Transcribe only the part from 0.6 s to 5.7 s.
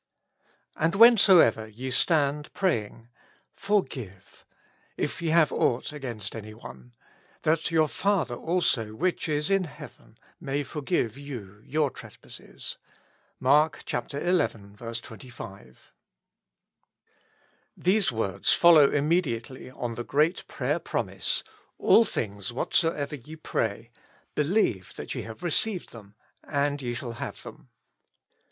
And whensoever ye stand praying, forgive^ ^f y^ have